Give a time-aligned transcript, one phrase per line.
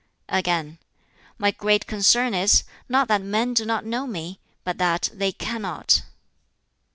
[0.29, 0.79] Again,
[1.37, 6.01] "My great concern is, not that men do not know me, but that they cannot."